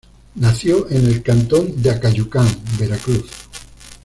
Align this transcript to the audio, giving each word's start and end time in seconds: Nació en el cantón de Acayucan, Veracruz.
Nació 0.33 0.89
en 0.89 1.05
el 1.05 1.21
cantón 1.21 1.79
de 1.79 1.91
Acayucan, 1.91 2.47
Veracruz. 2.79 3.29